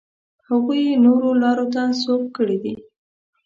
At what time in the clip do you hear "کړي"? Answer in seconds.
2.37-2.57